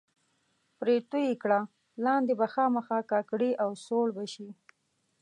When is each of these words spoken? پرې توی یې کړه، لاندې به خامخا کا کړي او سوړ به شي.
پرې 0.79 0.95
توی 1.09 1.23
یې 1.29 1.35
کړه، 1.43 1.59
لاندې 2.05 2.33
به 2.39 2.45
خامخا 2.53 2.99
کا 3.11 3.19
کړي 3.31 3.51
او 3.63 3.69
سوړ 3.85 4.07
به 4.15 4.25
شي. 4.33 4.49